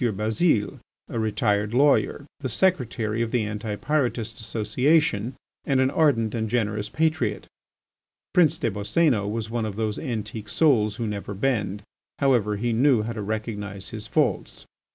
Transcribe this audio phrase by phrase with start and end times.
[0.03, 0.79] Bazile,
[1.09, 6.89] a retired lawyer, the secretary of the Anti pyrotist Association, and an ardent and generous
[6.89, 7.45] patriot.
[8.33, 11.83] Prince des Boscénos was one of those antique souls who never bend.
[12.17, 14.65] However, he knew how to recognise his faults.